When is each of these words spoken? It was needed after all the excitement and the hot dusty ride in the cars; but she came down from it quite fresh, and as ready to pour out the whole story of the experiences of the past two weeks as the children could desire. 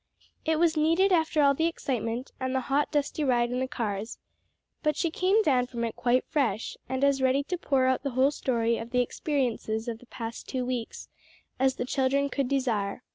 It 0.45 0.57
was 0.57 0.75
needed 0.75 1.11
after 1.11 1.43
all 1.43 1.53
the 1.53 1.67
excitement 1.67 2.31
and 2.39 2.55
the 2.55 2.61
hot 2.61 2.91
dusty 2.91 3.23
ride 3.23 3.51
in 3.51 3.59
the 3.59 3.67
cars; 3.67 4.17
but 4.81 4.95
she 4.95 5.11
came 5.11 5.43
down 5.43 5.67
from 5.67 5.83
it 5.83 5.95
quite 5.95 6.25
fresh, 6.25 6.75
and 6.89 7.03
as 7.03 7.21
ready 7.21 7.43
to 7.43 7.57
pour 7.59 7.85
out 7.85 8.01
the 8.01 8.09
whole 8.17 8.31
story 8.31 8.77
of 8.79 8.89
the 8.89 9.01
experiences 9.01 9.87
of 9.87 9.99
the 9.99 10.07
past 10.07 10.49
two 10.49 10.65
weeks 10.65 11.07
as 11.59 11.75
the 11.75 11.85
children 11.85 12.29
could 12.29 12.47
desire. 12.47 13.03